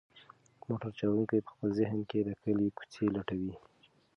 [0.67, 3.53] موټر چلونکی په خپل ذهن کې د کلي کوڅې لټوي.